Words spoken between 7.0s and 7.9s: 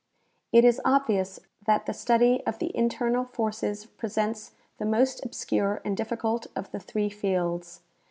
fields.